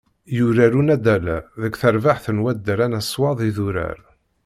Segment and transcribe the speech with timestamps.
[0.37, 3.99] Yurar unaddal-a deg terbaεt n waddal amaswaḍ Idurar.